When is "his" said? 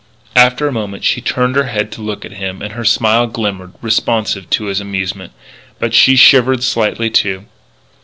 4.63-4.81